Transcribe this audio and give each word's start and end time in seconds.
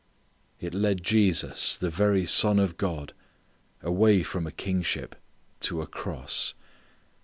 It 0.59 0.73
led 0.73 1.03
Jesus 1.03 1.77
the 1.77 1.91
very 1.91 2.25
Son 2.25 2.57
of 2.57 2.75
God, 2.75 3.13
away 3.83 4.23
from 4.23 4.47
a 4.47 4.51
kingship 4.51 5.15
to 5.59 5.79
a 5.79 5.85
cross. 5.85 6.55